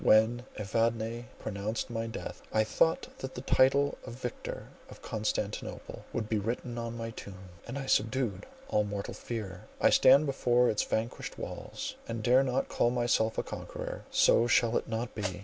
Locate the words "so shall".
14.09-14.75